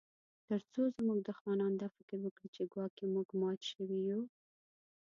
ترڅو 0.47 0.81
زموږ 0.95 1.19
دښمنان 1.29 1.73
دا 1.81 1.87
فکر 1.95 2.17
وکړي 2.21 2.47
چې 2.55 2.63
ګواکي 2.73 3.05
موږ 3.13 3.27
مات 3.41 3.59
شوي 3.71 3.99
یو 4.09 4.21